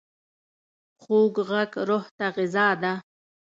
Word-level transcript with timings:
خوږ 1.01 1.33
غږ 1.49 1.71
روح 1.87 2.05
ته 2.17 2.25
غذا 2.35 2.67
ده. 2.81 2.93